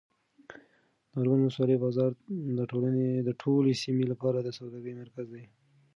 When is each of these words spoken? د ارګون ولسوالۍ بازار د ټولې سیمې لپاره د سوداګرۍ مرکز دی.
د 1.09 1.11
ارګون 1.19 1.39
ولسوالۍ 1.41 1.77
بازار 1.85 2.11
د 3.27 3.29
ټولې 3.41 3.71
سیمې 3.83 4.05
لپاره 4.11 4.37
د 4.41 4.49
سوداګرۍ 4.59 4.93
مرکز 5.01 5.27
دی. 5.33 5.45